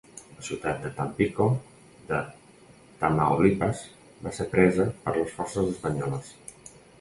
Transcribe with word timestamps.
La 0.35 0.43
ciutat 0.45 0.77
de 0.85 0.89
Tampico 0.99 1.45
de 2.07 2.21
Tamaulipas 3.03 3.83
va 4.25 4.33
ser 4.39 4.49
presa 4.55 4.89
per 5.05 5.15
les 5.19 5.37
forces 5.37 5.71
espanyoles. 5.75 6.35